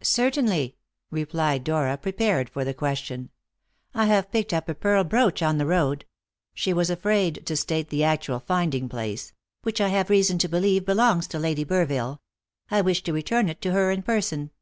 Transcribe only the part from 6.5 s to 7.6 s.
she was afraid to